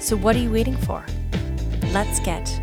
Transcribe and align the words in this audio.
So, 0.00 0.16
what 0.16 0.34
are 0.34 0.38
you 0.38 0.50
waiting 0.50 0.78
for? 0.78 1.04
Let's 1.92 2.20
get 2.20 2.58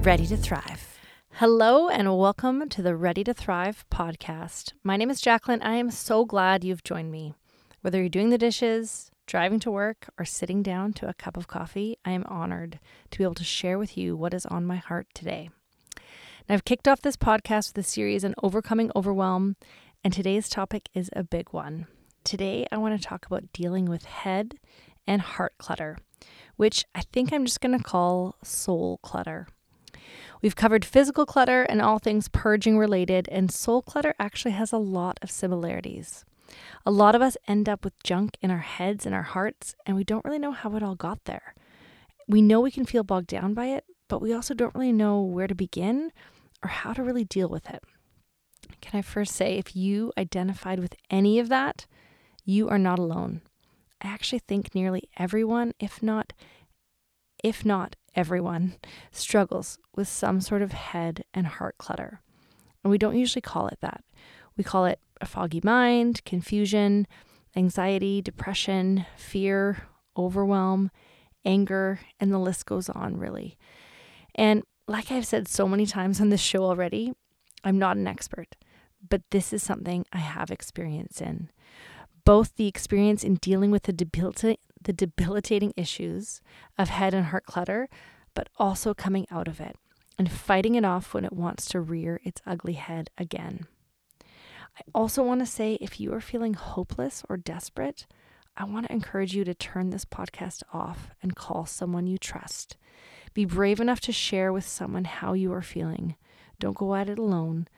ready 0.00 0.26
to 0.26 0.38
thrive. 0.38 0.98
Hello, 1.32 1.90
and 1.90 2.16
welcome 2.16 2.66
to 2.70 2.80
the 2.80 2.96
Ready 2.96 3.22
to 3.24 3.34
Thrive 3.34 3.84
podcast. 3.90 4.72
My 4.82 4.96
name 4.96 5.10
is 5.10 5.20
Jacqueline. 5.20 5.60
I 5.60 5.74
am 5.74 5.90
so 5.90 6.24
glad 6.24 6.64
you've 6.64 6.82
joined 6.82 7.12
me. 7.12 7.34
Whether 7.82 8.00
you're 8.00 8.08
doing 8.08 8.30
the 8.30 8.38
dishes, 8.38 9.10
driving 9.26 9.60
to 9.60 9.70
work, 9.70 10.08
or 10.18 10.24
sitting 10.24 10.62
down 10.62 10.94
to 10.94 11.06
a 11.06 11.12
cup 11.12 11.36
of 11.36 11.46
coffee, 11.46 11.98
I 12.06 12.12
am 12.12 12.24
honored 12.26 12.80
to 13.10 13.18
be 13.18 13.24
able 13.24 13.34
to 13.34 13.44
share 13.44 13.78
with 13.78 13.98
you 13.98 14.16
what 14.16 14.32
is 14.32 14.46
on 14.46 14.64
my 14.64 14.76
heart 14.76 15.08
today. 15.12 15.50
Now, 16.48 16.54
I've 16.54 16.64
kicked 16.64 16.88
off 16.88 17.02
this 17.02 17.18
podcast 17.18 17.76
with 17.76 17.84
a 17.84 17.88
series 17.88 18.24
on 18.24 18.34
overcoming 18.42 18.90
overwhelm, 18.96 19.56
and 20.02 20.10
today's 20.10 20.48
topic 20.48 20.88
is 20.94 21.10
a 21.12 21.22
big 21.22 21.52
one. 21.52 21.86
Today, 22.24 22.66
I 22.72 22.78
want 22.78 22.98
to 22.98 23.06
talk 23.06 23.26
about 23.26 23.52
dealing 23.52 23.84
with 23.84 24.06
head 24.06 24.54
and 25.06 25.20
heart 25.20 25.52
clutter, 25.58 25.98
which 26.58 26.84
I 26.94 27.02
think 27.12 27.32
I'm 27.32 27.46
just 27.46 27.60
going 27.60 27.78
to 27.78 27.82
call 27.82 28.34
soul 28.42 28.98
clutter. 29.02 29.46
We've 30.42 30.56
covered 30.56 30.84
physical 30.84 31.24
clutter 31.24 31.62
and 31.62 31.80
all 31.80 31.98
things 31.98 32.28
purging 32.28 32.78
related, 32.78 33.28
and 33.30 33.50
soul 33.50 33.80
clutter 33.80 34.12
actually 34.18 34.50
has 34.52 34.72
a 34.72 34.78
lot 34.78 35.18
of 35.22 35.30
similarities. 35.30 36.24
A 36.84 36.90
lot 36.90 37.14
of 37.14 37.22
us 37.22 37.36
end 37.46 37.68
up 37.68 37.84
with 37.84 38.02
junk 38.02 38.36
in 38.42 38.50
our 38.50 38.58
heads 38.58 39.06
and 39.06 39.14
our 39.14 39.22
hearts, 39.22 39.76
and 39.86 39.96
we 39.96 40.02
don't 40.02 40.24
really 40.24 40.38
know 40.38 40.52
how 40.52 40.74
it 40.74 40.82
all 40.82 40.96
got 40.96 41.24
there. 41.24 41.54
We 42.26 42.42
know 42.42 42.60
we 42.60 42.72
can 42.72 42.84
feel 42.84 43.04
bogged 43.04 43.28
down 43.28 43.54
by 43.54 43.66
it, 43.66 43.84
but 44.08 44.20
we 44.20 44.32
also 44.32 44.52
don't 44.52 44.74
really 44.74 44.92
know 44.92 45.22
where 45.22 45.46
to 45.46 45.54
begin 45.54 46.10
or 46.62 46.70
how 46.70 46.92
to 46.92 47.04
really 47.04 47.24
deal 47.24 47.48
with 47.48 47.70
it. 47.70 47.84
Can 48.80 48.98
I 48.98 49.02
first 49.02 49.34
say, 49.34 49.58
if 49.58 49.76
you 49.76 50.12
identified 50.18 50.80
with 50.80 50.96
any 51.08 51.38
of 51.38 51.48
that, 51.50 51.86
you 52.44 52.68
are 52.68 52.78
not 52.78 52.98
alone. 52.98 53.42
I 54.02 54.08
actually 54.08 54.40
think 54.40 54.74
nearly 54.74 55.08
everyone, 55.16 55.74
if 55.78 56.02
not 56.02 56.32
if 57.42 57.64
not 57.64 57.96
everyone, 58.14 58.74
struggles 59.12 59.78
with 59.94 60.08
some 60.08 60.40
sort 60.40 60.62
of 60.62 60.72
head 60.72 61.24
and 61.32 61.46
heart 61.46 61.78
clutter. 61.78 62.20
And 62.82 62.90
we 62.90 62.98
don't 62.98 63.16
usually 63.16 63.42
call 63.42 63.68
it 63.68 63.78
that. 63.80 64.02
We 64.56 64.64
call 64.64 64.86
it 64.86 64.98
a 65.20 65.26
foggy 65.26 65.60
mind, 65.62 66.24
confusion, 66.24 67.06
anxiety, 67.56 68.20
depression, 68.20 69.06
fear, 69.16 69.84
overwhelm, 70.16 70.90
anger, 71.44 72.00
and 72.18 72.32
the 72.32 72.38
list 72.38 72.66
goes 72.66 72.88
on, 72.88 73.16
really. 73.16 73.56
And 74.34 74.64
like 74.86 75.10
I've 75.10 75.26
said 75.26 75.48
so 75.48 75.68
many 75.68 75.86
times 75.86 76.20
on 76.20 76.30
this 76.30 76.40
show 76.40 76.64
already, 76.64 77.12
I'm 77.62 77.78
not 77.78 77.96
an 77.96 78.06
expert, 78.06 78.56
but 79.08 79.22
this 79.30 79.52
is 79.52 79.62
something 79.62 80.06
I 80.12 80.18
have 80.18 80.50
experience 80.50 81.20
in. 81.20 81.50
Both 82.28 82.56
the 82.56 82.66
experience 82.66 83.24
in 83.24 83.36
dealing 83.36 83.70
with 83.70 83.84
the 83.84 83.92
debilitating 83.94 84.58
the 84.82 84.92
debilitating 84.92 85.72
issues 85.78 86.42
of 86.76 86.90
head 86.90 87.14
and 87.14 87.24
heart 87.24 87.46
clutter, 87.46 87.88
but 88.34 88.50
also 88.58 88.92
coming 88.92 89.26
out 89.30 89.48
of 89.48 89.60
it 89.60 89.76
and 90.18 90.30
fighting 90.30 90.74
it 90.74 90.84
off 90.84 91.14
when 91.14 91.24
it 91.24 91.32
wants 91.32 91.64
to 91.70 91.80
rear 91.80 92.20
its 92.24 92.42
ugly 92.44 92.74
head 92.74 93.08
again. 93.16 93.66
I 94.22 94.82
also 94.94 95.22
want 95.22 95.40
to 95.40 95.46
say 95.46 95.78
if 95.80 95.98
you 96.00 96.12
are 96.12 96.20
feeling 96.20 96.52
hopeless 96.52 97.24
or 97.30 97.38
desperate, 97.38 98.04
I 98.58 98.64
want 98.64 98.88
to 98.88 98.92
encourage 98.92 99.34
you 99.34 99.42
to 99.44 99.54
turn 99.54 99.88
this 99.88 100.04
podcast 100.04 100.62
off 100.70 101.08
and 101.22 101.34
call 101.34 101.64
someone 101.64 102.06
you 102.06 102.18
trust. 102.18 102.76
Be 103.32 103.46
brave 103.46 103.80
enough 103.80 104.00
to 104.00 104.12
share 104.12 104.52
with 104.52 104.68
someone 104.68 105.04
how 105.04 105.32
you 105.32 105.50
are 105.54 105.62
feeling. 105.62 106.14
Don't 106.60 106.76
go 106.76 106.94
at 106.94 107.08
it 107.08 107.18
alone 107.18 107.68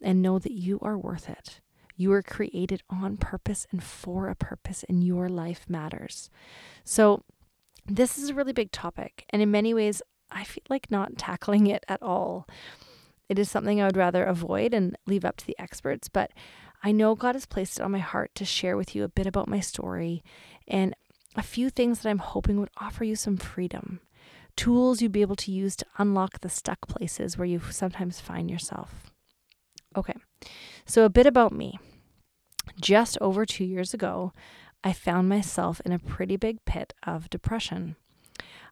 and 0.00 0.22
know 0.22 0.38
that 0.38 0.52
you 0.52 0.78
are 0.80 0.96
worth 0.96 1.28
it. 1.28 1.60
You 2.00 2.08
were 2.08 2.22
created 2.22 2.82
on 2.88 3.18
purpose 3.18 3.66
and 3.70 3.84
for 3.84 4.28
a 4.28 4.34
purpose, 4.34 4.86
and 4.88 5.04
your 5.04 5.28
life 5.28 5.66
matters. 5.68 6.30
So, 6.82 7.24
this 7.84 8.16
is 8.16 8.30
a 8.30 8.34
really 8.34 8.54
big 8.54 8.72
topic, 8.72 9.26
and 9.28 9.42
in 9.42 9.50
many 9.50 9.74
ways, 9.74 10.00
I 10.30 10.44
feel 10.44 10.62
like 10.70 10.90
not 10.90 11.18
tackling 11.18 11.66
it 11.66 11.84
at 11.88 12.02
all. 12.02 12.48
It 13.28 13.38
is 13.38 13.50
something 13.50 13.82
I 13.82 13.84
would 13.84 13.98
rather 13.98 14.24
avoid 14.24 14.72
and 14.72 14.96
leave 15.06 15.26
up 15.26 15.36
to 15.36 15.46
the 15.46 15.58
experts, 15.58 16.08
but 16.08 16.30
I 16.82 16.90
know 16.90 17.14
God 17.14 17.34
has 17.34 17.44
placed 17.44 17.78
it 17.78 17.82
on 17.82 17.92
my 17.92 17.98
heart 17.98 18.34
to 18.36 18.46
share 18.46 18.78
with 18.78 18.94
you 18.96 19.04
a 19.04 19.08
bit 19.08 19.26
about 19.26 19.46
my 19.46 19.60
story 19.60 20.24
and 20.66 20.96
a 21.36 21.42
few 21.42 21.68
things 21.68 22.00
that 22.00 22.08
I'm 22.08 22.16
hoping 22.16 22.58
would 22.60 22.70
offer 22.78 23.04
you 23.04 23.14
some 23.14 23.36
freedom. 23.36 24.00
Tools 24.56 25.02
you'd 25.02 25.12
be 25.12 25.20
able 25.20 25.36
to 25.36 25.52
use 25.52 25.76
to 25.76 25.86
unlock 25.98 26.40
the 26.40 26.48
stuck 26.48 26.88
places 26.88 27.36
where 27.36 27.44
you 27.44 27.60
sometimes 27.70 28.20
find 28.20 28.50
yourself. 28.50 29.12
Okay, 29.94 30.14
so 30.86 31.04
a 31.04 31.10
bit 31.10 31.26
about 31.26 31.52
me. 31.52 31.78
Just 32.80 33.18
over 33.20 33.44
two 33.44 33.64
years 33.64 33.92
ago, 33.92 34.32
I 34.82 34.92
found 34.92 35.28
myself 35.28 35.80
in 35.84 35.92
a 35.92 35.98
pretty 35.98 36.36
big 36.36 36.64
pit 36.64 36.94
of 37.02 37.28
depression. 37.28 37.96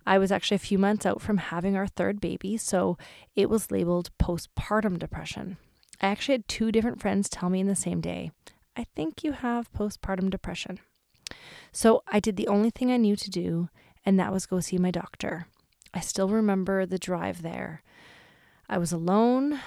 I 0.06 0.18
was 0.18 0.32
actually 0.32 0.54
a 0.56 0.60
few 0.60 0.78
months 0.78 1.04
out 1.04 1.20
from 1.20 1.36
having 1.36 1.76
our 1.76 1.86
third 1.86 2.20
baby, 2.20 2.56
so 2.56 2.96
it 3.36 3.50
was 3.50 3.70
labeled 3.70 4.10
postpartum 4.18 4.98
depression. 4.98 5.58
I 6.00 6.06
actually 6.06 6.34
had 6.34 6.48
two 6.48 6.72
different 6.72 7.00
friends 7.00 7.28
tell 7.28 7.50
me 7.50 7.60
in 7.60 7.66
the 7.66 7.76
same 7.76 8.00
day, 8.00 8.30
I 8.76 8.86
think 8.94 9.24
you 9.24 9.32
have 9.32 9.72
postpartum 9.72 10.30
depression. 10.30 10.78
So 11.72 12.02
I 12.06 12.20
did 12.20 12.36
the 12.36 12.48
only 12.48 12.70
thing 12.70 12.92
I 12.92 12.96
knew 12.96 13.16
to 13.16 13.28
do, 13.28 13.68
and 14.06 14.18
that 14.18 14.32
was 14.32 14.46
go 14.46 14.60
see 14.60 14.78
my 14.78 14.92
doctor. 14.92 15.48
I 15.92 16.00
still 16.00 16.28
remember 16.28 16.86
the 16.86 16.98
drive 16.98 17.42
there. 17.42 17.82
I 18.68 18.78
was 18.78 18.92
alone. 18.92 19.60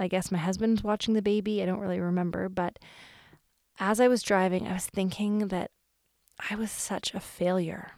I 0.00 0.08
guess 0.08 0.32
my 0.32 0.38
husband 0.38 0.72
was 0.72 0.84
watching 0.84 1.14
the 1.14 1.22
baby. 1.22 1.62
I 1.62 1.66
don't 1.66 1.78
really 1.78 2.00
remember, 2.00 2.48
but 2.48 2.78
as 3.78 4.00
I 4.00 4.08
was 4.08 4.22
driving, 4.22 4.66
I 4.66 4.72
was 4.74 4.86
thinking 4.86 5.48
that 5.48 5.70
I 6.50 6.54
was 6.54 6.70
such 6.70 7.14
a 7.14 7.20
failure. 7.20 7.92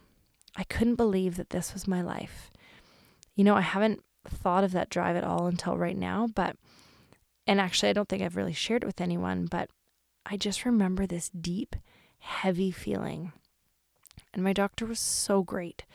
I 0.55 0.63
couldn't 0.63 0.95
believe 0.95 1.37
that 1.37 1.51
this 1.51 1.73
was 1.73 1.87
my 1.87 2.01
life. 2.01 2.51
You 3.35 3.43
know, 3.43 3.55
I 3.55 3.61
haven't 3.61 4.03
thought 4.27 4.63
of 4.63 4.71
that 4.73 4.89
drive 4.89 5.15
at 5.15 5.23
all 5.23 5.47
until 5.47 5.77
right 5.77 5.97
now, 5.97 6.27
but, 6.33 6.55
and 7.47 7.59
actually, 7.59 7.89
I 7.89 7.93
don't 7.93 8.09
think 8.09 8.21
I've 8.21 8.35
really 8.35 8.53
shared 8.53 8.83
it 8.83 8.87
with 8.87 9.01
anyone, 9.01 9.45
but 9.45 9.69
I 10.25 10.37
just 10.37 10.65
remember 10.65 11.05
this 11.05 11.29
deep, 11.29 11.75
heavy 12.19 12.71
feeling. 12.71 13.31
And 14.33 14.43
my 14.43 14.53
doctor 14.53 14.85
was 14.85 14.99
so 14.99 15.43
great. 15.43 15.85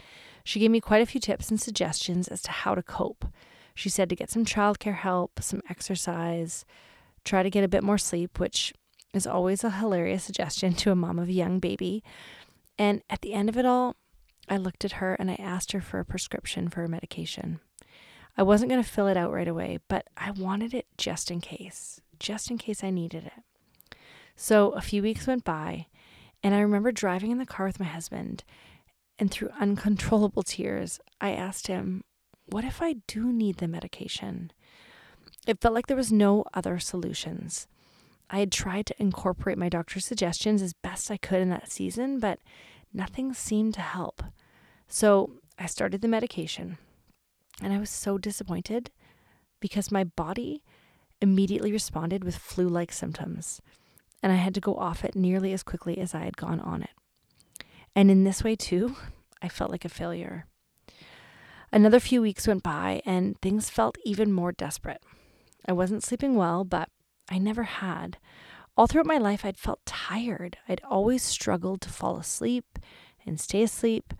She 0.44 0.60
gave 0.60 0.70
me 0.70 0.80
quite 0.80 1.02
a 1.02 1.06
few 1.06 1.20
tips 1.20 1.50
and 1.50 1.60
suggestions 1.60 2.28
as 2.28 2.42
to 2.42 2.50
how 2.50 2.74
to 2.74 2.82
cope. 2.82 3.26
She 3.74 3.88
said 3.88 4.08
to 4.08 4.16
get 4.16 4.30
some 4.30 4.44
childcare 4.44 4.96
help, 4.96 5.40
some 5.42 5.62
exercise, 5.68 6.64
try 7.24 7.42
to 7.42 7.50
get 7.50 7.64
a 7.64 7.68
bit 7.68 7.82
more 7.82 7.98
sleep, 7.98 8.38
which 8.38 8.72
is 9.14 9.26
always 9.26 9.64
a 9.64 9.70
hilarious 9.70 10.24
suggestion 10.24 10.74
to 10.74 10.90
a 10.90 10.96
mom 10.96 11.18
of 11.18 11.28
a 11.28 11.32
young 11.32 11.60
baby. 11.60 12.02
And 12.78 13.02
at 13.08 13.22
the 13.22 13.32
end 13.32 13.48
of 13.48 13.56
it 13.56 13.64
all, 13.64 13.96
I 14.48 14.56
looked 14.56 14.84
at 14.84 14.92
her 14.92 15.14
and 15.14 15.30
I 15.30 15.36
asked 15.36 15.72
her 15.72 15.80
for 15.80 16.00
a 16.00 16.04
prescription 16.04 16.68
for 16.68 16.84
a 16.84 16.88
medication. 16.88 17.60
I 18.36 18.42
wasn't 18.42 18.70
going 18.70 18.82
to 18.82 18.88
fill 18.88 19.06
it 19.06 19.16
out 19.16 19.32
right 19.32 19.48
away, 19.48 19.78
but 19.88 20.08
I 20.16 20.32
wanted 20.32 20.74
it 20.74 20.86
just 20.98 21.30
in 21.30 21.40
case, 21.40 22.00
just 22.18 22.50
in 22.50 22.58
case 22.58 22.82
I 22.82 22.90
needed 22.90 23.24
it. 23.24 23.96
So 24.36 24.70
a 24.72 24.80
few 24.80 25.02
weeks 25.02 25.26
went 25.26 25.44
by, 25.44 25.86
and 26.42 26.54
I 26.54 26.60
remember 26.60 26.90
driving 26.90 27.30
in 27.30 27.38
the 27.38 27.46
car 27.46 27.66
with 27.66 27.78
my 27.78 27.86
husband, 27.86 28.42
and 29.18 29.30
through 29.30 29.50
uncontrollable 29.60 30.42
tears, 30.46 30.98
I 31.20 31.30
asked 31.30 31.68
him, 31.68 32.02
What 32.46 32.64
if 32.64 32.82
I 32.82 32.96
do 33.06 33.32
need 33.32 33.58
the 33.58 33.68
medication? 33.68 34.50
It 35.46 35.60
felt 35.60 35.74
like 35.74 35.86
there 35.86 35.96
was 35.96 36.10
no 36.10 36.44
other 36.52 36.80
solutions. 36.80 37.68
I 38.34 38.40
had 38.40 38.50
tried 38.50 38.86
to 38.86 39.00
incorporate 39.00 39.58
my 39.58 39.68
doctor's 39.68 40.04
suggestions 40.04 40.60
as 40.60 40.72
best 40.72 41.08
I 41.08 41.16
could 41.16 41.40
in 41.40 41.50
that 41.50 41.70
season, 41.70 42.18
but 42.18 42.40
nothing 42.92 43.32
seemed 43.32 43.74
to 43.74 43.80
help. 43.80 44.24
So 44.88 45.34
I 45.56 45.66
started 45.66 46.02
the 46.02 46.08
medication, 46.08 46.78
and 47.62 47.72
I 47.72 47.78
was 47.78 47.90
so 47.90 48.18
disappointed 48.18 48.90
because 49.60 49.92
my 49.92 50.02
body 50.02 50.64
immediately 51.20 51.70
responded 51.70 52.24
with 52.24 52.34
flu 52.34 52.66
like 52.68 52.90
symptoms, 52.90 53.60
and 54.20 54.32
I 54.32 54.36
had 54.36 54.54
to 54.54 54.60
go 54.60 54.74
off 54.74 55.04
it 55.04 55.14
nearly 55.14 55.52
as 55.52 55.62
quickly 55.62 55.98
as 55.98 56.12
I 56.12 56.24
had 56.24 56.36
gone 56.36 56.58
on 56.58 56.82
it. 56.82 57.64
And 57.94 58.10
in 58.10 58.24
this 58.24 58.42
way, 58.42 58.56
too, 58.56 58.96
I 59.42 59.48
felt 59.48 59.70
like 59.70 59.84
a 59.84 59.88
failure. 59.88 60.46
Another 61.70 62.00
few 62.00 62.20
weeks 62.20 62.48
went 62.48 62.64
by, 62.64 63.00
and 63.06 63.40
things 63.40 63.70
felt 63.70 63.96
even 64.04 64.32
more 64.32 64.50
desperate. 64.50 65.04
I 65.68 65.72
wasn't 65.72 66.02
sleeping 66.02 66.34
well, 66.34 66.64
but 66.64 66.88
I 67.30 67.38
never 67.38 67.64
had. 67.64 68.18
All 68.76 68.86
throughout 68.86 69.06
my 69.06 69.18
life, 69.18 69.44
I'd 69.44 69.56
felt 69.56 69.84
tired. 69.86 70.58
I'd 70.68 70.82
always 70.84 71.22
struggled 71.22 71.80
to 71.82 71.88
fall 71.88 72.16
asleep 72.16 72.78
and 73.24 73.40
stay 73.40 73.62
asleep. 73.62 74.12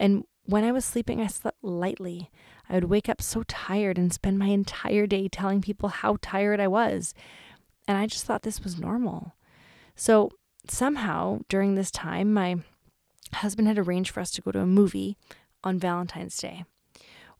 And 0.00 0.24
when 0.44 0.64
I 0.64 0.72
was 0.72 0.84
sleeping, 0.84 1.20
I 1.20 1.26
slept 1.26 1.62
lightly. 1.62 2.30
I 2.68 2.74
would 2.74 2.84
wake 2.84 3.08
up 3.08 3.20
so 3.20 3.42
tired 3.44 3.98
and 3.98 4.12
spend 4.12 4.38
my 4.38 4.46
entire 4.46 5.06
day 5.06 5.28
telling 5.28 5.60
people 5.60 5.88
how 5.90 6.16
tired 6.22 6.58
I 6.58 6.68
was. 6.68 7.14
And 7.86 7.98
I 7.98 8.06
just 8.06 8.24
thought 8.24 8.42
this 8.42 8.62
was 8.62 8.80
normal. 8.80 9.34
So 9.94 10.30
somehow 10.68 11.40
during 11.48 11.74
this 11.74 11.90
time, 11.90 12.32
my 12.32 12.56
husband 13.34 13.68
had 13.68 13.78
arranged 13.78 14.10
for 14.10 14.20
us 14.20 14.30
to 14.32 14.42
go 14.42 14.52
to 14.52 14.60
a 14.60 14.66
movie 14.66 15.16
on 15.62 15.78
Valentine's 15.78 16.36
Day. 16.36 16.64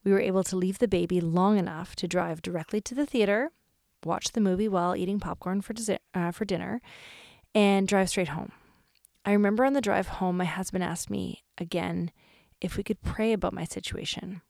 We 0.03 0.11
were 0.11 0.19
able 0.19 0.43
to 0.43 0.55
leave 0.55 0.79
the 0.79 0.87
baby 0.87 1.21
long 1.21 1.57
enough 1.57 1.95
to 1.97 2.07
drive 2.07 2.41
directly 2.41 2.81
to 2.81 2.95
the 2.95 3.05
theater, 3.05 3.51
watch 4.05 4.31
the 4.31 4.41
movie 4.41 4.67
while 4.67 4.95
eating 4.95 5.19
popcorn 5.19 5.61
for, 5.61 5.73
uh, 6.13 6.31
for 6.31 6.45
dinner, 6.45 6.81
and 7.55 7.87
drive 7.87 8.09
straight 8.09 8.29
home. 8.29 8.51
I 9.25 9.31
remember 9.31 9.63
on 9.63 9.73
the 9.73 9.81
drive 9.81 10.07
home, 10.07 10.37
my 10.37 10.45
husband 10.45 10.83
asked 10.83 11.09
me 11.09 11.43
again 11.57 12.11
if 12.59 12.77
we 12.77 12.83
could 12.83 13.01
pray 13.01 13.33
about 13.33 13.53
my 13.53 13.63
situation. 13.63 14.41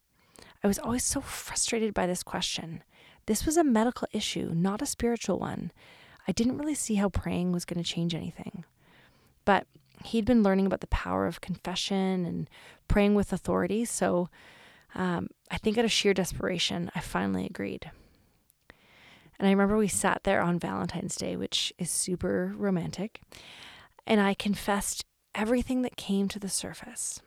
I 0.63 0.67
was 0.67 0.79
always 0.79 1.03
so 1.03 1.21
frustrated 1.21 1.93
by 1.93 2.07
this 2.07 2.23
question. 2.23 2.83
This 3.25 3.45
was 3.45 3.57
a 3.57 3.63
medical 3.63 4.07
issue, 4.11 4.51
not 4.53 4.81
a 4.81 4.85
spiritual 4.85 5.39
one. 5.39 5.71
I 6.27 6.31
didn't 6.31 6.57
really 6.57 6.75
see 6.75 6.95
how 6.95 7.09
praying 7.09 7.51
was 7.51 7.65
going 7.65 7.83
to 7.83 7.89
change 7.89 8.15
anything. 8.15 8.65
But 9.45 9.67
he'd 10.05 10.25
been 10.25 10.43
learning 10.43 10.65
about 10.65 10.81
the 10.81 10.87
power 10.87 11.27
of 11.27 11.41
confession 11.41 12.25
and 12.25 12.49
praying 12.87 13.15
with 13.15 13.33
authority, 13.33 13.85
so 13.85 14.29
um, 14.95 15.27
I 15.51 15.57
think 15.57 15.77
out 15.77 15.85
of 15.85 15.91
sheer 15.91 16.13
desperation, 16.13 16.91
I 16.95 16.99
finally 16.99 17.45
agreed. 17.45 17.91
And 19.43 19.49
I 19.49 19.51
remember 19.51 19.75
we 19.75 19.89
sat 19.89 20.23
there 20.23 20.41
on 20.41 20.57
Valentine's 20.57 21.17
Day, 21.17 21.35
which 21.35 21.73
is 21.77 21.91
super 21.91 22.53
romantic, 22.55 23.19
and 24.07 24.21
I 24.21 24.35
confessed 24.35 25.03
everything 25.35 25.81
that 25.81 25.97
came 25.97 26.29
to 26.29 26.39
the 26.39 26.47
surface. 26.47 27.19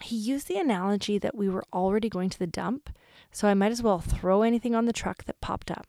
He 0.00 0.14
used 0.14 0.46
the 0.46 0.58
analogy 0.58 1.18
that 1.18 1.34
we 1.34 1.48
were 1.48 1.64
already 1.72 2.08
going 2.08 2.30
to 2.30 2.38
the 2.38 2.46
dump, 2.46 2.90
so 3.32 3.48
I 3.48 3.54
might 3.54 3.72
as 3.72 3.82
well 3.82 3.98
throw 3.98 4.42
anything 4.42 4.76
on 4.76 4.84
the 4.84 4.92
truck 4.92 5.24
that 5.24 5.40
popped 5.40 5.68
up. 5.68 5.88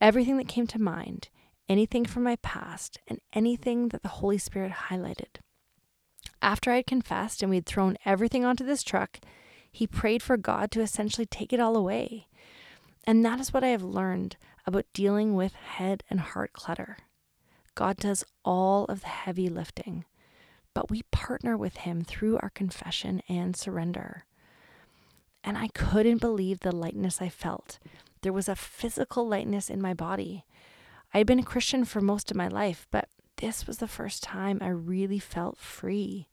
Everything 0.00 0.38
that 0.38 0.48
came 0.48 0.66
to 0.68 0.80
mind, 0.80 1.28
anything 1.68 2.06
from 2.06 2.22
my 2.22 2.36
past, 2.36 2.98
and 3.06 3.20
anything 3.34 3.88
that 3.88 4.02
the 4.02 4.08
Holy 4.08 4.38
Spirit 4.38 4.72
highlighted. 4.88 5.36
After 6.40 6.70
I 6.70 6.76
had 6.76 6.86
confessed 6.86 7.42
and 7.42 7.50
we 7.50 7.56
had 7.56 7.66
thrown 7.66 7.98
everything 8.06 8.46
onto 8.46 8.64
this 8.64 8.82
truck, 8.82 9.18
he 9.70 9.86
prayed 9.86 10.22
for 10.22 10.38
God 10.38 10.70
to 10.70 10.80
essentially 10.80 11.26
take 11.26 11.52
it 11.52 11.60
all 11.60 11.76
away. 11.76 12.27
And 13.08 13.24
that 13.24 13.40
is 13.40 13.54
what 13.54 13.64
I 13.64 13.68
have 13.68 13.82
learned 13.82 14.36
about 14.66 14.84
dealing 14.92 15.34
with 15.34 15.54
head 15.54 16.04
and 16.10 16.20
heart 16.20 16.52
clutter. 16.52 16.98
God 17.74 17.96
does 17.96 18.22
all 18.44 18.84
of 18.84 19.00
the 19.00 19.06
heavy 19.06 19.48
lifting, 19.48 20.04
but 20.74 20.90
we 20.90 21.04
partner 21.10 21.56
with 21.56 21.78
Him 21.78 22.04
through 22.04 22.38
our 22.42 22.50
confession 22.50 23.22
and 23.26 23.56
surrender. 23.56 24.26
And 25.42 25.56
I 25.56 25.68
couldn't 25.68 26.20
believe 26.20 26.60
the 26.60 26.70
lightness 26.70 27.22
I 27.22 27.30
felt. 27.30 27.78
There 28.20 28.32
was 28.34 28.46
a 28.46 28.54
physical 28.54 29.26
lightness 29.26 29.70
in 29.70 29.80
my 29.80 29.94
body. 29.94 30.44
I 31.14 31.18
had 31.18 31.26
been 31.26 31.38
a 31.38 31.44
Christian 31.44 31.86
for 31.86 32.02
most 32.02 32.30
of 32.30 32.36
my 32.36 32.48
life, 32.48 32.86
but 32.90 33.08
this 33.36 33.66
was 33.66 33.78
the 33.78 33.88
first 33.88 34.22
time 34.22 34.58
I 34.60 34.68
really 34.68 35.18
felt 35.18 35.56
free. 35.56 36.28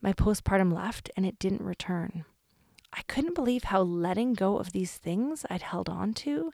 My 0.00 0.14
postpartum 0.14 0.72
left 0.72 1.10
and 1.18 1.26
it 1.26 1.38
didn't 1.38 1.60
return. 1.60 2.24
I 2.92 3.02
couldn't 3.02 3.34
believe 3.34 3.64
how 3.64 3.82
letting 3.82 4.34
go 4.34 4.58
of 4.58 4.72
these 4.72 4.96
things 4.96 5.46
I'd 5.48 5.62
held 5.62 5.88
on 5.88 6.12
to 6.14 6.52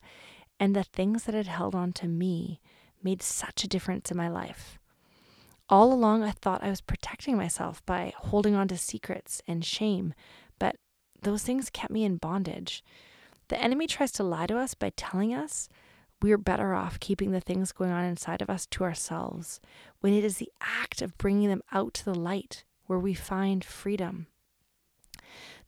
and 0.60 0.74
the 0.74 0.84
things 0.84 1.24
that 1.24 1.34
had 1.34 1.46
held 1.46 1.74
on 1.74 1.92
to 1.94 2.08
me 2.08 2.60
made 3.02 3.22
such 3.22 3.64
a 3.64 3.68
difference 3.68 4.10
in 4.10 4.16
my 4.16 4.28
life. 4.28 4.78
All 5.68 5.92
along, 5.92 6.22
I 6.22 6.30
thought 6.30 6.62
I 6.62 6.70
was 6.70 6.80
protecting 6.80 7.36
myself 7.36 7.84
by 7.84 8.14
holding 8.16 8.54
on 8.54 8.68
to 8.68 8.78
secrets 8.78 9.42
and 9.46 9.64
shame, 9.64 10.14
but 10.58 10.76
those 11.22 11.42
things 11.42 11.70
kept 11.70 11.92
me 11.92 12.04
in 12.04 12.16
bondage. 12.16 12.82
The 13.48 13.60
enemy 13.60 13.86
tries 13.86 14.12
to 14.12 14.22
lie 14.22 14.46
to 14.46 14.56
us 14.56 14.74
by 14.74 14.92
telling 14.96 15.34
us 15.34 15.68
we're 16.20 16.38
better 16.38 16.74
off 16.74 16.98
keeping 17.00 17.30
the 17.30 17.40
things 17.40 17.72
going 17.72 17.90
on 17.90 18.04
inside 18.04 18.42
of 18.42 18.50
us 18.50 18.66
to 18.66 18.84
ourselves 18.84 19.60
when 20.00 20.14
it 20.14 20.24
is 20.24 20.38
the 20.38 20.50
act 20.60 21.02
of 21.02 21.16
bringing 21.18 21.48
them 21.48 21.62
out 21.70 21.94
to 21.94 22.04
the 22.04 22.14
light 22.14 22.64
where 22.86 22.98
we 22.98 23.14
find 23.14 23.64
freedom. 23.64 24.26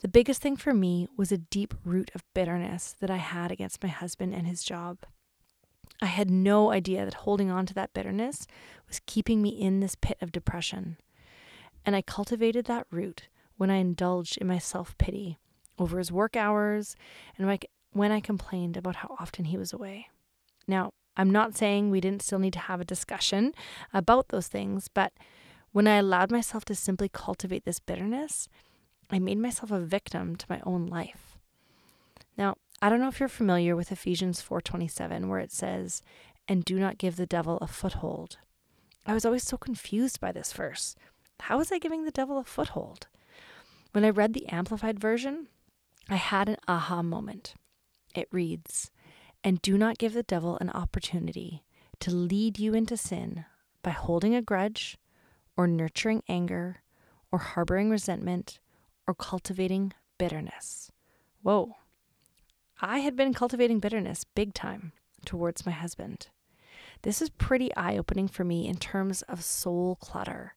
The 0.00 0.08
biggest 0.08 0.40
thing 0.40 0.56
for 0.56 0.72
me 0.72 1.08
was 1.16 1.30
a 1.30 1.36
deep 1.36 1.74
root 1.84 2.10
of 2.14 2.24
bitterness 2.34 2.96
that 3.00 3.10
I 3.10 3.18
had 3.18 3.52
against 3.52 3.82
my 3.82 3.90
husband 3.90 4.34
and 4.34 4.46
his 4.46 4.62
job. 4.62 4.98
I 6.00 6.06
had 6.06 6.30
no 6.30 6.72
idea 6.72 7.04
that 7.04 7.14
holding 7.14 7.50
on 7.50 7.66
to 7.66 7.74
that 7.74 7.92
bitterness 7.92 8.46
was 8.88 9.02
keeping 9.04 9.42
me 9.42 9.50
in 9.50 9.80
this 9.80 9.96
pit 9.96 10.16
of 10.22 10.32
depression. 10.32 10.96
And 11.84 11.94
I 11.94 12.00
cultivated 12.00 12.64
that 12.64 12.86
root 12.90 13.28
when 13.58 13.70
I 13.70 13.76
indulged 13.76 14.38
in 14.38 14.46
my 14.46 14.58
self 14.58 14.96
pity 14.96 15.38
over 15.78 15.98
his 15.98 16.10
work 16.10 16.34
hours 16.34 16.96
and 17.36 17.58
when 17.92 18.12
I 18.12 18.20
complained 18.20 18.78
about 18.78 18.96
how 18.96 19.16
often 19.20 19.46
he 19.46 19.58
was 19.58 19.74
away. 19.74 20.08
Now, 20.66 20.92
I'm 21.14 21.30
not 21.30 21.56
saying 21.56 21.90
we 21.90 22.00
didn't 22.00 22.22
still 22.22 22.38
need 22.38 22.54
to 22.54 22.58
have 22.60 22.80
a 22.80 22.86
discussion 22.86 23.52
about 23.92 24.28
those 24.28 24.48
things, 24.48 24.88
but 24.88 25.12
when 25.72 25.86
I 25.86 25.96
allowed 25.96 26.30
myself 26.30 26.64
to 26.66 26.74
simply 26.74 27.10
cultivate 27.10 27.66
this 27.66 27.80
bitterness, 27.80 28.48
I 29.10 29.18
made 29.18 29.38
myself 29.38 29.70
a 29.70 29.80
victim 29.80 30.36
to 30.36 30.46
my 30.48 30.60
own 30.64 30.86
life. 30.86 31.36
Now, 32.36 32.56
I 32.80 32.88
don't 32.88 33.00
know 33.00 33.08
if 33.08 33.20
you're 33.20 33.28
familiar 33.28 33.76
with 33.76 33.92
Ephesians 33.92 34.40
4:27 34.40 35.28
where 35.28 35.40
it 35.40 35.52
says, 35.52 36.02
"And 36.48 36.64
do 36.64 36.78
not 36.78 36.98
give 36.98 37.16
the 37.16 37.26
devil 37.26 37.58
a 37.58 37.66
foothold." 37.66 38.38
I 39.06 39.14
was 39.14 39.24
always 39.24 39.42
so 39.42 39.56
confused 39.56 40.20
by 40.20 40.32
this 40.32 40.52
verse. 40.52 40.94
How 41.40 41.58
was 41.58 41.72
I 41.72 41.78
giving 41.78 42.04
the 42.04 42.10
devil 42.10 42.38
a 42.38 42.44
foothold? 42.44 43.08
When 43.92 44.04
I 44.04 44.10
read 44.10 44.32
the 44.32 44.46
amplified 44.48 45.00
version, 45.00 45.48
I 46.08 46.16
had 46.16 46.48
an 46.48 46.56
aha 46.68 47.02
moment. 47.02 47.54
It 48.14 48.28
reads, 48.30 48.90
"And 49.42 49.60
do 49.62 49.76
not 49.76 49.98
give 49.98 50.12
the 50.12 50.22
devil 50.22 50.56
an 50.58 50.70
opportunity 50.70 51.64
to 52.00 52.10
lead 52.10 52.58
you 52.58 52.74
into 52.74 52.96
sin 52.96 53.44
by 53.82 53.90
holding 53.90 54.34
a 54.34 54.42
grudge 54.42 54.98
or 55.56 55.66
nurturing 55.66 56.22
anger 56.28 56.82
or 57.32 57.38
harboring 57.38 57.90
resentment 57.90 58.60
or 59.10 59.14
cultivating 59.14 59.92
bitterness. 60.18 60.92
Whoa. 61.42 61.74
I 62.80 63.00
had 63.00 63.16
been 63.16 63.34
cultivating 63.34 63.80
bitterness 63.80 64.22
big 64.22 64.54
time 64.54 64.92
towards 65.24 65.66
my 65.66 65.72
husband. 65.72 66.28
This 67.02 67.20
is 67.20 67.28
pretty 67.28 67.74
eye 67.74 67.98
opening 67.98 68.28
for 68.28 68.44
me 68.44 68.68
in 68.68 68.76
terms 68.76 69.22
of 69.22 69.42
soul 69.42 69.96
clutter. 69.96 70.54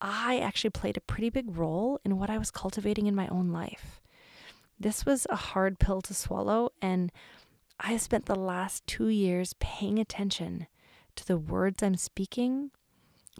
I 0.00 0.40
actually 0.40 0.70
played 0.70 0.96
a 0.96 1.00
pretty 1.12 1.30
big 1.30 1.56
role 1.56 2.00
in 2.04 2.18
what 2.18 2.28
I 2.28 2.38
was 2.38 2.50
cultivating 2.50 3.06
in 3.06 3.14
my 3.14 3.28
own 3.28 3.52
life. 3.52 4.00
This 4.80 5.06
was 5.06 5.28
a 5.30 5.36
hard 5.36 5.78
pill 5.78 6.02
to 6.02 6.12
swallow, 6.12 6.72
and 6.82 7.12
I 7.78 7.92
have 7.92 8.02
spent 8.02 8.26
the 8.26 8.34
last 8.34 8.84
two 8.88 9.08
years 9.08 9.54
paying 9.60 10.00
attention 10.00 10.66
to 11.14 11.24
the 11.24 11.38
words 11.38 11.84
I'm 11.84 11.96
speaking, 11.96 12.72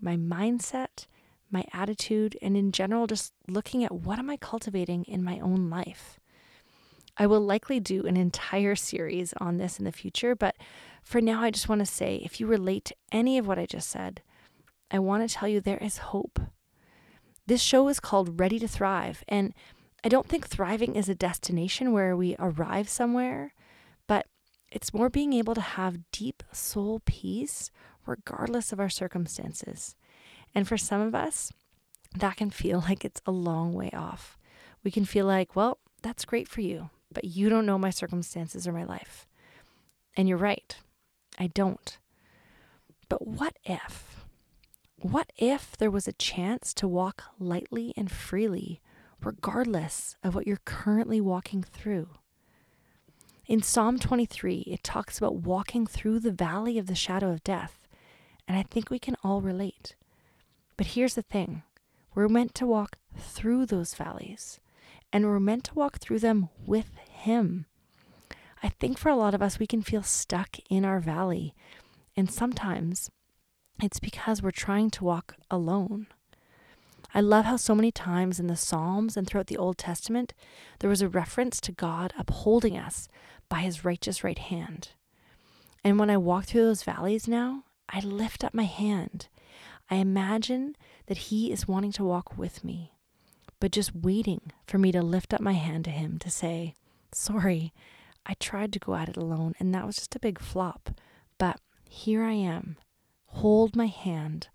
my 0.00 0.17
mindset, 0.17 1.07
my 1.50 1.65
attitude, 1.73 2.37
and 2.43 2.57
in 2.57 2.73
general, 2.73 3.07
just 3.07 3.33
looking 3.49 3.85
at 3.85 3.93
what 3.93 4.19
am 4.19 4.31
I 4.31 4.37
cultivating 4.37 5.05
in 5.05 5.23
my 5.23 5.38
own 5.41 5.71
life. 5.71 6.19
I 7.17 7.26
will 7.26 7.41
likely 7.41 7.81
do 7.81 8.05
an 8.07 8.17
entire 8.17 8.76
series 8.76 9.33
on 9.38 9.57
this 9.57 9.79
in 9.79 9.85
the 9.85 9.93
future, 9.93 10.35
but 10.35 10.57
for 11.03 11.21
now, 11.21 11.41
I 11.43 11.50
just 11.50 11.69
want 11.69 11.79
to 11.81 11.87
say 11.87 12.21
if 12.25 12.41
you 12.41 12.47
relate 12.47 12.87
to 12.87 12.97
any 13.12 13.38
of 13.38 13.47
what 13.47 13.59
I 13.59 13.67
just 13.67 13.88
said, 13.88 14.23
I 14.91 14.99
want 14.99 15.29
to 15.29 15.35
tell 15.35 15.49
you 15.49 15.61
there 15.61 15.79
is 15.79 15.99
hope. 15.99 16.38
This 17.47 17.62
show 17.62 17.88
is 17.88 18.00
called 18.00 18.41
Ready 18.41 18.59
to 18.59 18.69
Thrive, 18.69 19.25
and 19.29 19.55
I 20.05 20.09
don't 20.09 20.29
think 20.29 20.47
thriving 20.47 20.95
is 20.95 21.09
a 21.09 21.15
destination 21.15 21.93
where 21.93 22.17
we 22.17 22.37
arrive 22.38 22.88
somewhere, 22.88 23.55
but 24.07 24.26
it's 24.71 24.93
more 24.93 25.09
being 25.09 25.33
able 25.33 25.55
to 25.55 25.61
have 25.61 26.11
deep 26.11 26.43
soul 26.53 27.00
peace 27.05 27.71
regardless 28.05 28.73
of 28.73 28.81
our 28.81 28.88
circumstances. 28.88 29.97
And 30.57 30.67
for 30.67 30.79
some 30.79 31.03
of 31.03 31.15
us, 31.15 31.53
that 32.17 32.39
can 32.39 32.49
feel 32.49 32.81
like 32.89 33.05
it's 33.05 33.21
a 33.27 33.31
long 33.31 33.75
way 33.75 33.91
off. 33.93 34.39
We 34.83 34.91
can 34.91 35.05
feel 35.05 35.27
like, 35.27 35.55
well, 35.55 35.79
that's 36.03 36.25
great 36.25 36.49
for 36.49 36.63
you, 36.63 36.89
but 37.13 37.25
you 37.25 37.49
don't 37.51 37.67
know 37.67 37.79
my 37.79 37.91
circumstances 37.91 38.67
or 38.67 38.73
my 38.73 38.85
life. 38.85 39.27
And 40.17 40.29
you're 40.29 40.39
right, 40.39 40.75
I 41.39 41.49
don't. 41.49 41.99
But 43.09 43.27
what 43.27 43.59
if? 43.65 44.25
What 44.99 45.31
if 45.37 45.77
there 45.77 45.91
was 45.91 46.09
a 46.09 46.13
chance 46.13 46.73
to 46.75 46.89
walk 46.89 47.25
lightly 47.39 47.93
and 47.95 48.11
freely, 48.11 48.81
regardless 49.23 50.17
of 50.25 50.35
what 50.35 50.47
you're 50.47 50.61
currently 50.65 51.21
walking 51.21 51.63
through? 51.63 52.09
In 53.47 53.63
Psalm 53.63 53.99
23, 53.99 54.61
it 54.67 54.83
talks 54.83 55.19
about 55.19 55.37
walking 55.37 55.87
through 55.87 56.21
the 56.21 56.33
valley 56.33 56.79
of 56.79 56.87
the 56.87 56.95
shadow 56.95 57.31
of 57.31 57.45
death, 57.45 57.87
and 58.49 58.57
I 58.57 58.63
think 58.63 58.89
we 58.89 58.99
can 58.99 59.17
all 59.23 59.43
relate. 59.43 59.97
But 60.76 60.88
here's 60.88 61.14
the 61.14 61.23
thing 61.23 61.62
we're 62.14 62.28
meant 62.28 62.54
to 62.56 62.66
walk 62.66 62.97
through 63.16 63.66
those 63.66 63.95
valleys, 63.95 64.61
and 65.12 65.25
we're 65.25 65.40
meant 65.40 65.64
to 65.64 65.75
walk 65.75 65.99
through 65.99 66.21
them 66.21 66.49
with 66.66 66.97
Him. 67.09 67.66
I 68.62 68.71
think 68.71 68.99
for 68.99 69.09
a 69.09 69.16
lot 69.16 69.35
of 69.35 69.42
us, 69.42 69.59
we 69.59 69.66
can 69.66 69.83
feel 69.83 70.02
stuck 70.02 70.56
in 70.71 70.85
our 70.85 71.00
valley, 71.00 71.54
and 72.16 72.30
sometimes 72.30 73.11
it's 73.83 74.00
because 74.00 74.42
we're 74.42 74.50
trying 74.50 74.90
to 74.90 75.04
walk 75.04 75.37
alone. 75.50 76.06
I 77.14 77.21
love 77.21 77.45
how 77.45 77.56
so 77.56 77.75
many 77.75 77.92
times 77.92 78.40
in 78.40 78.47
the 78.47 78.56
Psalms 78.56 79.16
and 79.16 79.26
throughout 79.26 79.47
the 79.47 79.56
Old 79.56 79.78
Testament, 79.78 80.35
there 80.80 80.90
was 80.90 81.02
a 81.02 81.09
reference 81.09 81.61
to 81.62 81.73
God 81.73 82.12
upholding 82.18 82.76
us 82.76 83.09
by 83.49 83.61
his 83.61 83.85
righteous 83.85 84.25
right 84.25 84.38
hand. 84.38 84.90
And 85.85 85.99
when 85.99 86.11
I 86.11 86.16
walk 86.16 86.47
through 86.47 86.64
those 86.64 86.83
valleys 86.83 87.28
now, 87.28 87.64
I 87.88 88.00
lift 88.00 88.42
up 88.42 88.52
my 88.52 88.64
hand. 88.64 89.28
I 89.90 89.97
imagine 89.97 90.76
that 91.07 91.19
he 91.19 91.52
is 91.52 91.69
wanting 91.69 91.93
to 91.93 92.05
walk 92.05 92.37
with 92.37 92.64
me, 92.64 92.93
but 93.61 93.71
just 93.71 93.95
waiting 93.95 94.52
for 94.66 94.78
me 94.78 94.93
to 94.93 95.02
lift 95.02 95.33
up 95.33 95.40
my 95.40 95.52
hand 95.52 95.85
to 95.85 95.90
him 95.90 96.19
to 96.19 96.31
say, 96.31 96.75
Sorry, 97.12 97.73
I 98.25 98.35
tried 98.35 98.73
to 98.73 98.78
go 98.78 98.95
at 98.95 99.09
it 99.09 99.16
alone, 99.16 99.55
and 99.61 99.73
that 99.75 99.87
was 99.87 99.97
just 99.97 100.16
a 100.16 100.21
big 100.21 100.40
flop. 100.40 100.90
But 101.38 101.61
here 101.88 102.25
I 102.25 102.33
am. 102.33 102.76
Hold 103.26 103.76
my 103.76 103.87
hand. 103.87 104.49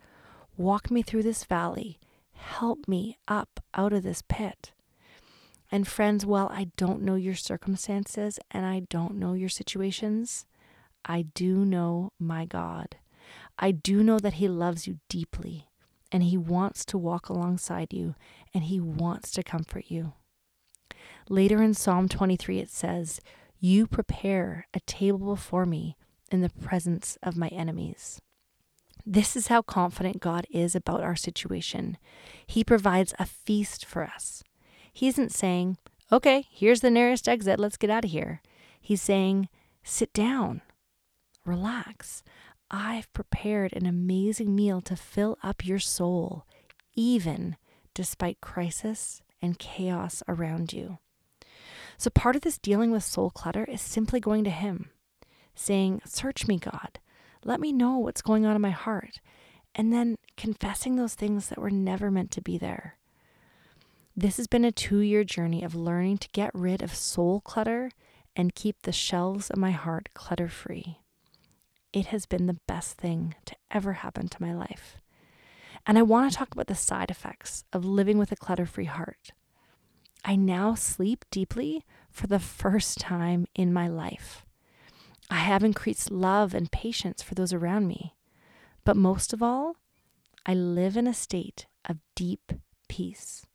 Walk 0.57 0.91
me 0.91 1.01
through 1.01 1.23
this 1.23 1.45
valley. 1.45 1.99
Help 2.33 2.87
me 2.87 3.17
up 3.27 3.61
out 3.73 3.93
of 3.93 4.03
this 4.03 4.21
pit. 4.27 4.73
And 5.71 5.87
friends, 5.87 6.25
while 6.25 6.49
I 6.51 6.71
don't 6.75 7.01
know 7.01 7.15
your 7.15 7.35
circumstances 7.35 8.39
and 8.51 8.65
I 8.65 8.81
don't 8.89 9.15
know 9.15 9.33
your 9.33 9.49
situations, 9.49 10.45
I 11.05 11.21
do 11.33 11.63
know 11.63 12.11
my 12.19 12.45
God. 12.45 12.97
I 13.61 13.71
do 13.71 14.03
know 14.03 14.19
that 14.19 14.33
He 14.33 14.47
loves 14.47 14.87
you 14.87 14.97
deeply 15.07 15.69
and 16.11 16.23
He 16.23 16.37
wants 16.37 16.83
to 16.85 16.97
walk 16.97 17.29
alongside 17.29 17.93
you 17.93 18.15
and 18.53 18.65
He 18.65 18.81
wants 18.81 19.31
to 19.31 19.43
comfort 19.43 19.85
you. 19.87 20.13
Later 21.29 21.61
in 21.61 21.73
Psalm 21.73 22.09
23, 22.09 22.59
it 22.59 22.69
says, 22.69 23.21
You 23.59 23.87
prepare 23.87 24.67
a 24.73 24.81
table 24.81 25.35
before 25.35 25.65
me 25.65 25.95
in 26.31 26.41
the 26.41 26.49
presence 26.49 27.17
of 27.21 27.37
my 27.37 27.47
enemies. 27.49 28.19
This 29.05 29.35
is 29.35 29.47
how 29.47 29.61
confident 29.61 30.19
God 30.19 30.45
is 30.51 30.75
about 30.75 31.01
our 31.01 31.15
situation. 31.15 31.97
He 32.45 32.63
provides 32.63 33.13
a 33.17 33.25
feast 33.25 33.85
for 33.85 34.03
us. 34.03 34.43
He 34.93 35.07
isn't 35.07 35.31
saying, 35.31 35.77
okay, 36.11 36.45
here's 36.51 36.81
the 36.81 36.91
nearest 36.91 37.27
exit, 37.27 37.59
let's 37.59 37.77
get 37.77 37.89
out 37.89 38.05
of 38.05 38.11
here. 38.11 38.41
He's 38.79 39.01
saying, 39.01 39.49
sit 39.83 40.11
down, 40.13 40.61
relax. 41.45 42.23
I've 42.73 43.11
prepared 43.11 43.73
an 43.73 43.85
amazing 43.85 44.55
meal 44.55 44.79
to 44.81 44.95
fill 44.95 45.37
up 45.43 45.65
your 45.65 45.77
soul, 45.79 46.45
even 46.95 47.57
despite 47.93 48.39
crisis 48.39 49.21
and 49.41 49.59
chaos 49.59 50.23
around 50.25 50.71
you. 50.71 50.99
So, 51.97 52.09
part 52.09 52.37
of 52.37 52.43
this 52.43 52.57
dealing 52.57 52.91
with 52.91 53.03
soul 53.03 53.29
clutter 53.29 53.65
is 53.65 53.81
simply 53.81 54.21
going 54.21 54.45
to 54.45 54.49
Him, 54.49 54.89
saying, 55.53 56.01
Search 56.05 56.47
me, 56.47 56.57
God. 56.57 56.99
Let 57.43 57.59
me 57.59 57.73
know 57.73 57.97
what's 57.97 58.21
going 58.21 58.45
on 58.45 58.55
in 58.55 58.61
my 58.61 58.69
heart. 58.69 59.19
And 59.75 59.91
then 59.91 60.15
confessing 60.37 60.95
those 60.95 61.13
things 61.13 61.49
that 61.49 61.59
were 61.59 61.69
never 61.69 62.09
meant 62.09 62.31
to 62.31 62.41
be 62.41 62.57
there. 62.57 62.97
This 64.15 64.37
has 64.37 64.47
been 64.47 64.65
a 64.65 64.71
two 64.71 64.99
year 64.99 65.23
journey 65.23 65.63
of 65.63 65.75
learning 65.75 66.19
to 66.19 66.29
get 66.29 66.51
rid 66.53 66.81
of 66.81 66.95
soul 66.95 67.41
clutter 67.41 67.91
and 68.35 68.55
keep 68.55 68.81
the 68.81 68.91
shelves 68.91 69.49
of 69.49 69.57
my 69.57 69.71
heart 69.71 70.09
clutter 70.13 70.47
free. 70.47 70.99
It 71.93 72.07
has 72.07 72.25
been 72.25 72.45
the 72.45 72.59
best 72.67 72.97
thing 72.97 73.35
to 73.45 73.55
ever 73.69 73.93
happen 73.93 74.27
to 74.29 74.41
my 74.41 74.53
life. 74.53 74.97
And 75.85 75.97
I 75.97 76.03
want 76.03 76.31
to 76.31 76.37
talk 76.37 76.53
about 76.53 76.67
the 76.67 76.75
side 76.75 77.11
effects 77.11 77.63
of 77.73 77.83
living 77.83 78.17
with 78.17 78.31
a 78.31 78.35
clutter 78.35 78.65
free 78.65 78.85
heart. 78.85 79.31
I 80.23 80.35
now 80.35 80.75
sleep 80.75 81.25
deeply 81.31 81.83
for 82.09 82.27
the 82.27 82.39
first 82.39 82.99
time 82.99 83.47
in 83.55 83.73
my 83.73 83.87
life. 83.87 84.45
I 85.29 85.35
have 85.35 85.63
increased 85.63 86.11
love 86.11 86.53
and 86.53 86.71
patience 86.71 87.21
for 87.21 87.35
those 87.35 87.53
around 87.53 87.87
me. 87.87 88.15
But 88.83 88.97
most 88.97 89.33
of 89.33 89.41
all, 89.41 89.77
I 90.45 90.53
live 90.53 90.97
in 90.97 91.07
a 91.07 91.13
state 91.13 91.67
of 91.87 91.97
deep 92.15 92.53
peace. 92.87 93.45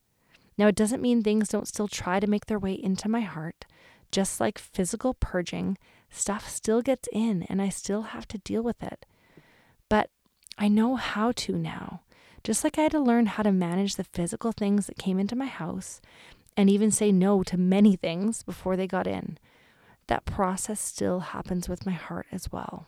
Now, 0.58 0.68
it 0.68 0.74
doesn't 0.74 1.02
mean 1.02 1.22
things 1.22 1.48
don't 1.48 1.68
still 1.68 1.88
try 1.88 2.18
to 2.18 2.26
make 2.26 2.46
their 2.46 2.58
way 2.58 2.72
into 2.72 3.08
my 3.08 3.20
heart. 3.20 3.66
Just 4.10 4.40
like 4.40 4.58
physical 4.58 5.14
purging, 5.14 5.76
stuff 6.10 6.48
still 6.48 6.82
gets 6.82 7.08
in 7.12 7.44
and 7.44 7.60
I 7.60 7.68
still 7.68 8.02
have 8.02 8.26
to 8.28 8.38
deal 8.38 8.62
with 8.62 8.82
it. 8.82 9.06
But 9.88 10.10
I 10.58 10.68
know 10.68 10.96
how 10.96 11.32
to 11.32 11.52
now. 11.56 12.02
Just 12.44 12.62
like 12.64 12.78
I 12.78 12.82
had 12.82 12.92
to 12.92 13.00
learn 13.00 13.26
how 13.26 13.42
to 13.42 13.52
manage 13.52 13.96
the 13.96 14.04
physical 14.04 14.52
things 14.52 14.86
that 14.86 14.98
came 14.98 15.18
into 15.18 15.34
my 15.34 15.46
house 15.46 16.00
and 16.56 16.70
even 16.70 16.90
say 16.90 17.10
no 17.12 17.42
to 17.42 17.56
many 17.56 17.96
things 17.96 18.42
before 18.42 18.76
they 18.76 18.86
got 18.86 19.06
in 19.06 19.38
that 20.06 20.24
process 20.24 20.80
still 20.80 21.20
happens 21.20 21.68
with 21.68 21.86
my 21.86 21.92
heart 21.92 22.26
as 22.30 22.50
well. 22.52 22.86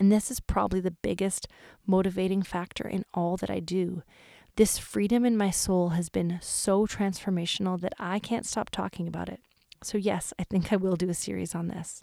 And 0.00 0.10
this 0.10 0.30
is 0.30 0.40
probably 0.40 0.80
the 0.80 0.90
biggest 0.90 1.46
motivating 1.86 2.42
factor 2.42 2.88
in 2.88 3.04
all 3.12 3.36
that 3.36 3.50
I 3.50 3.60
do. 3.60 4.02
This 4.56 4.78
freedom 4.78 5.24
in 5.24 5.36
my 5.36 5.50
soul 5.50 5.90
has 5.90 6.08
been 6.08 6.38
so 6.40 6.86
transformational 6.86 7.80
that 7.80 7.94
I 7.98 8.18
can't 8.18 8.46
stop 8.46 8.70
talking 8.70 9.06
about 9.06 9.28
it. 9.28 9.40
So, 9.84 9.98
yes, 9.98 10.32
I 10.38 10.44
think 10.44 10.72
I 10.72 10.76
will 10.76 10.96
do 10.96 11.10
a 11.10 11.14
series 11.14 11.54
on 11.54 11.68
this. 11.68 12.02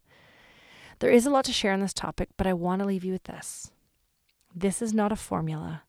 There 0.99 1.09
is 1.09 1.25
a 1.25 1.31
lot 1.31 1.45
to 1.45 1.53
share 1.53 1.73
on 1.73 1.79
this 1.79 1.93
topic, 1.93 2.29
but 2.37 2.45
I 2.45 2.53
want 2.53 2.81
to 2.81 2.87
leave 2.87 3.03
you 3.03 3.13
with 3.13 3.23
this. 3.23 3.71
This 4.55 4.81
is 4.81 4.93
not 4.93 5.11
a 5.11 5.15
formula. 5.15 5.83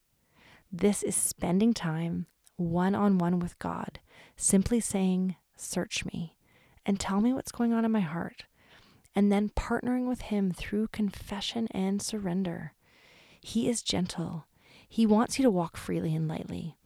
This 0.72 1.02
is 1.02 1.14
spending 1.14 1.74
time 1.74 2.26
one 2.56 2.94
on 2.94 3.18
one 3.18 3.38
with 3.38 3.58
God, 3.58 4.00
simply 4.36 4.80
saying, 4.80 5.36
Search 5.56 6.04
me 6.06 6.36
and 6.86 6.98
tell 6.98 7.20
me 7.20 7.32
what's 7.32 7.52
going 7.52 7.72
on 7.72 7.84
in 7.84 7.92
my 7.92 8.00
heart, 8.00 8.44
and 9.14 9.30
then 9.30 9.50
partnering 9.50 10.08
with 10.08 10.22
Him 10.22 10.50
through 10.50 10.88
confession 10.88 11.68
and 11.72 12.00
surrender. 12.00 12.72
He 13.40 13.68
is 13.68 13.82
gentle. 13.82 14.46
He 14.88 15.06
wants 15.06 15.38
you 15.38 15.42
to 15.42 15.50
walk 15.50 15.76
freely 15.76 16.14
and 16.14 16.28
lightly. 16.28 16.76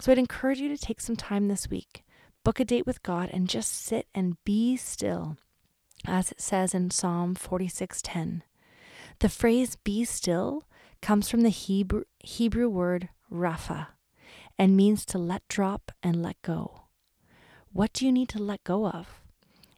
So 0.00 0.12
I'd 0.12 0.18
encourage 0.18 0.58
you 0.58 0.68
to 0.68 0.78
take 0.78 1.00
some 1.00 1.16
time 1.16 1.48
this 1.48 1.68
week, 1.70 2.04
book 2.44 2.60
a 2.60 2.64
date 2.64 2.86
with 2.86 3.02
God, 3.02 3.30
and 3.32 3.48
just 3.48 3.72
sit 3.72 4.06
and 4.14 4.42
be 4.44 4.76
still, 4.76 5.36
as 6.06 6.32
it 6.32 6.40
says 6.40 6.74
in 6.74 6.90
Psalm 6.90 7.34
46:10. 7.34 8.42
The 9.20 9.28
phrase 9.28 9.76
"be 9.76 10.04
still" 10.04 10.64
comes 11.00 11.28
from 11.28 11.42
the 11.42 11.50
Hebrew, 11.50 12.04
Hebrew 12.20 12.68
word 12.68 13.08
rapha 13.30 13.88
and 14.58 14.76
means 14.76 15.04
to 15.06 15.18
let 15.18 15.46
drop 15.48 15.92
and 16.02 16.22
let 16.22 16.40
go. 16.42 16.82
What 17.72 17.92
do 17.92 18.04
you 18.04 18.12
need 18.12 18.28
to 18.30 18.42
let 18.42 18.64
go 18.64 18.86
of? 18.86 19.20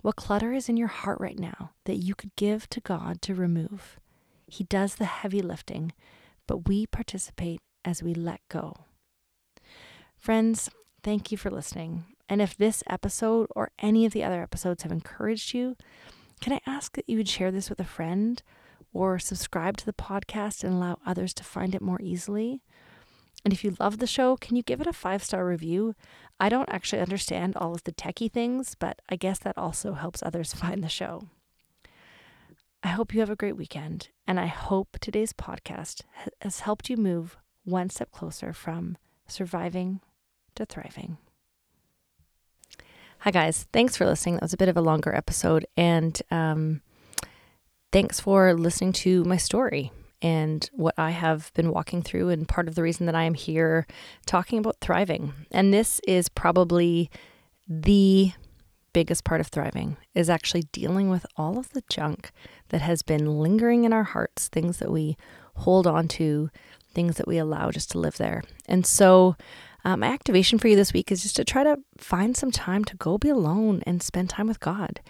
What 0.03 0.17
clutter 0.17 0.53
is 0.53 0.69
in 0.69 0.77
your 0.77 0.89
heart 0.89 1.21
right 1.21 1.39
now 1.39 1.71
that 1.85 1.97
you 1.97 2.15
could 2.15 2.35
give 2.37 2.69
to 2.71 2.81
God 2.81 3.23
to 3.23 3.35
remove? 3.35 3.99
He 4.47 4.65
does 4.65 4.97
the 4.97 5.07
heavy 5.07 5.41
lifting, 5.41 5.93
but 6.47 6.69
we 6.69 6.87
participate 6.87 7.61
as 7.85 8.03
we 8.03 8.13
let 8.15 8.41
go. 8.49 8.75
Friends, 10.17 10.69
thank 11.03 11.33
you 11.33 11.39
for 11.39 11.51
listening. 11.51 12.05
And 12.29 12.41
if 12.41 12.57
this 12.57 12.83
episode 12.87 13.49
or 13.55 13.71
any 13.79 14.07
of 14.07 14.13
the 14.13 14.25
other 14.25 14.43
episodes 14.43 14.83
have 14.83 14.93
encouraged 14.93 15.55
you, 15.55 15.77
can 16.41 16.53
I 16.53 16.61
ask 16.67 16.97
that 16.97 17.09
you 17.09 17.17
would 17.17 17.29
share 17.29 17.51
this 17.51 17.69
with 17.69 17.81
a 17.81 17.85
friend 17.85 18.43
or 18.93 19.19
subscribe 19.19 19.77
to 19.79 19.87
the 19.87 19.93
podcast 19.93 20.65
and 20.65 20.75
allow 20.75 20.99
others 21.07 21.35
to 21.35 21.45
find 21.45 21.75
it 21.75 21.83
more 21.83 22.01
easily? 22.01 22.63
And 23.45 23.53
if 23.53 23.63
you 23.63 23.77
love 23.79 23.99
the 23.99 24.07
show, 24.07 24.37
can 24.37 24.57
you 24.57 24.63
give 24.63 24.81
it 24.81 24.87
a 24.87 24.93
five 24.93 25.23
star 25.23 25.47
review? 25.47 25.95
I 26.41 26.49
don't 26.49 26.69
actually 26.71 27.03
understand 27.03 27.57
all 27.57 27.75
of 27.75 27.85
the 27.85 27.93
techie 27.93 28.33
things, 28.33 28.75
but 28.75 29.01
I 29.09 29.17
guess 29.17 29.39
that 29.41 29.59
also 29.59 29.93
helps 29.93 30.23
others 30.23 30.53
find 30.55 30.83
the 30.83 30.89
show. 30.89 31.29
I 32.83 32.89
hope 32.89 33.15
you 33.15 33.21
have 33.21 33.31
a 33.31 33.37
great 33.37 33.57
weekend, 33.57 34.09
and 34.27 34.39
I 34.39 34.47
hope 34.47 34.99
today's 35.01 35.33
podcast 35.33 36.03
has 36.43 36.61
helped 36.61 36.91
you 36.91 36.99
move 36.99 37.39
one 37.65 37.89
step 37.89 38.11
closer 38.11 38.53
from 38.53 38.99
surviving 39.27 40.01
to 40.55 40.67
thriving. 40.67 41.17
Hi, 43.25 43.31
guys. 43.31 43.67
Thanks 43.73 43.97
for 43.97 44.05
listening. 44.05 44.35
That 44.35 44.43
was 44.43 44.53
a 44.53 44.59
bit 44.59 44.69
of 44.69 44.77
a 44.77 44.83
longer 44.83 45.15
episode, 45.15 45.65
and 45.79 46.21
um, 46.31 46.83
thanks 47.91 48.21
for 48.21 48.53
listening 48.53 48.93
to 48.93 49.25
my 49.25 49.39
story 49.39 49.93
and 50.21 50.69
what 50.75 50.93
I 50.99 51.13
have 51.13 51.51
been 51.55 51.71
walking 51.73 52.03
through, 52.03 52.29
and 52.29 52.47
part 52.47 52.69
of 52.69 52.75
the 52.75 52.83
reason 52.83 53.07
that 53.07 53.15
I 53.15 53.23
am 53.23 53.33
here 53.33 53.87
talking 54.27 54.59
about 54.59 54.77
thriving. 54.83 55.33
And 55.51 55.73
this 55.73 56.03
is 56.07 56.29
probably 56.29 57.11
the 57.67 58.33
biggest 58.93 59.25
part 59.25 59.41
of 59.41 59.47
thriving 59.47 59.97
is 60.15 60.29
actually 60.29 60.65
dealing 60.71 61.09
with 61.09 61.25
all 61.39 61.57
of 61.57 61.71
the 61.71 61.83
junk 61.89 62.31
that 62.69 62.83
has 62.83 63.01
been 63.01 63.39
lingering 63.39 63.85
in 63.85 63.95
our 63.95 64.05
hearts, 64.05 64.49
things 64.49 64.81
that 64.81 64.91
we 64.91 65.17
hold 65.55 65.87
on 65.87 66.09
to, 66.09 66.51
things 66.93 67.17
that 67.17 67.27
we 67.27 67.39
allow 67.39 67.71
just 67.71 67.91
to 67.93 67.99
live 67.99 68.19
there. 68.19 68.43
And 68.69 68.85
so, 68.85 69.35
uh, 69.85 69.97
my 69.97 70.07
activation 70.07 70.59
for 70.59 70.69
you 70.69 70.77
this 70.77 70.93
week 70.93 71.13
is 71.13 71.23
just 71.23 71.37
to 71.37 71.45
try 71.45 71.63
to 71.63 71.79
find 71.99 72.37
some 72.37 72.51
time 72.51 72.85
to 72.85 72.97
go 72.97 73.19
be 73.19 73.29
alone 73.29 73.83
and 73.87 74.03
spend 74.03 74.31
time 74.31 74.47
with 74.47 74.61
God. 74.61 75.01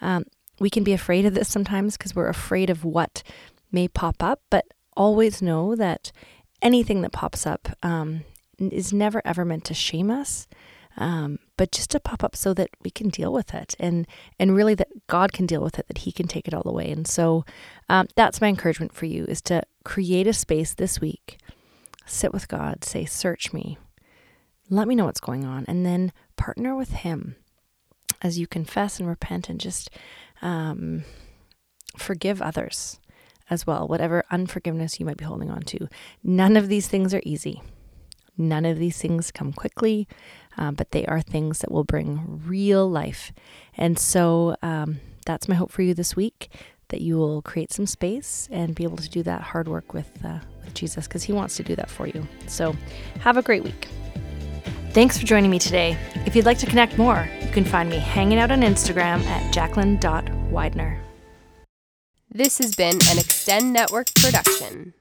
Um, 0.00 0.24
we 0.58 0.70
can 0.70 0.84
be 0.84 0.92
afraid 0.92 1.26
of 1.26 1.34
this 1.34 1.48
sometimes 1.48 1.96
because 1.96 2.14
we're 2.14 2.28
afraid 2.28 2.70
of 2.70 2.84
what 2.84 3.22
may 3.70 3.88
pop 3.88 4.22
up, 4.22 4.40
but 4.50 4.66
always 4.96 5.42
know 5.42 5.74
that 5.76 6.12
anything 6.60 7.02
that 7.02 7.12
pops 7.12 7.46
up 7.46 7.68
um, 7.82 8.24
is 8.58 8.92
never 8.92 9.20
ever 9.24 9.44
meant 9.44 9.64
to 9.66 9.74
shame 9.74 10.10
us, 10.10 10.46
um, 10.96 11.38
but 11.56 11.72
just 11.72 11.90
to 11.90 12.00
pop 12.00 12.22
up 12.22 12.36
so 12.36 12.54
that 12.54 12.70
we 12.82 12.90
can 12.90 13.08
deal 13.08 13.32
with 13.32 13.54
it 13.54 13.74
and 13.80 14.06
and 14.38 14.54
really 14.54 14.74
that 14.74 14.88
God 15.06 15.32
can 15.32 15.46
deal 15.46 15.62
with 15.62 15.78
it, 15.78 15.88
that 15.88 15.98
He 15.98 16.12
can 16.12 16.28
take 16.28 16.46
it 16.46 16.54
all 16.54 16.66
away. 16.66 16.90
And 16.90 17.06
so 17.06 17.44
um, 17.88 18.08
that's 18.14 18.40
my 18.40 18.48
encouragement 18.48 18.94
for 18.94 19.06
you 19.06 19.24
is 19.24 19.42
to 19.42 19.62
create 19.84 20.26
a 20.26 20.32
space 20.32 20.74
this 20.74 21.00
week, 21.00 21.38
sit 22.06 22.32
with 22.32 22.48
God, 22.48 22.84
say, 22.84 23.04
"Search 23.04 23.52
me." 23.52 23.78
Let 24.72 24.88
me 24.88 24.94
know 24.94 25.04
what's 25.04 25.20
going 25.20 25.44
on 25.44 25.66
and 25.68 25.84
then 25.84 26.12
partner 26.36 26.74
with 26.74 26.90
Him 26.90 27.36
as 28.22 28.38
you 28.38 28.46
confess 28.46 28.98
and 28.98 29.08
repent 29.08 29.50
and 29.50 29.60
just 29.60 29.90
um, 30.40 31.04
forgive 31.96 32.40
others 32.40 32.98
as 33.50 33.66
well, 33.66 33.86
whatever 33.86 34.24
unforgiveness 34.30 34.98
you 34.98 35.04
might 35.04 35.18
be 35.18 35.26
holding 35.26 35.50
on 35.50 35.60
to. 35.62 35.88
None 36.24 36.56
of 36.56 36.68
these 36.68 36.88
things 36.88 37.12
are 37.12 37.20
easy. 37.24 37.62
None 38.38 38.64
of 38.64 38.78
these 38.78 38.96
things 38.96 39.30
come 39.30 39.52
quickly, 39.52 40.08
uh, 40.56 40.70
but 40.70 40.92
they 40.92 41.04
are 41.04 41.20
things 41.20 41.58
that 41.58 41.70
will 41.70 41.84
bring 41.84 42.40
real 42.46 42.88
life. 42.88 43.30
And 43.76 43.98
so 43.98 44.56
um, 44.62 45.00
that's 45.26 45.48
my 45.48 45.54
hope 45.54 45.70
for 45.70 45.82
you 45.82 45.92
this 45.92 46.16
week 46.16 46.48
that 46.88 47.02
you 47.02 47.18
will 47.18 47.42
create 47.42 47.72
some 47.72 47.86
space 47.86 48.48
and 48.50 48.74
be 48.74 48.84
able 48.84 48.96
to 48.96 49.08
do 49.08 49.22
that 49.22 49.42
hard 49.42 49.68
work 49.68 49.92
with, 49.92 50.24
uh, 50.24 50.38
with 50.64 50.72
Jesus 50.72 51.06
because 51.06 51.24
He 51.24 51.32
wants 51.32 51.56
to 51.56 51.62
do 51.62 51.76
that 51.76 51.90
for 51.90 52.06
you. 52.06 52.26
So 52.46 52.74
have 53.20 53.36
a 53.36 53.42
great 53.42 53.64
week. 53.64 53.88
Thanks 54.92 55.16
for 55.16 55.24
joining 55.24 55.50
me 55.50 55.58
today. 55.58 55.96
If 56.26 56.36
you'd 56.36 56.44
like 56.44 56.58
to 56.58 56.66
connect 56.66 56.98
more, 56.98 57.26
you 57.40 57.48
can 57.48 57.64
find 57.64 57.88
me 57.88 57.96
hanging 57.96 58.38
out 58.38 58.50
on 58.50 58.60
Instagram 58.60 59.24
at 59.24 59.50
jacqueline.widener. 59.50 61.00
This 62.30 62.58
has 62.58 62.74
been 62.74 62.96
an 63.10 63.18
Extend 63.18 63.72
Network 63.72 64.14
production. 64.16 64.92